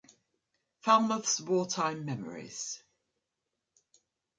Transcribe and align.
Falmouth's 0.79 1.39
Wartime 1.41 2.03
Memories. 2.05 2.81